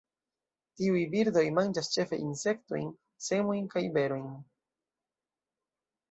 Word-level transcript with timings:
Tiuj 0.77 1.01
birdoj 1.09 1.43
manĝas 1.57 1.89
ĉefe 1.95 2.17
insektojn, 2.27 2.87
semojn 3.25 3.67
kaj 3.75 3.83
berojn. 3.99 4.33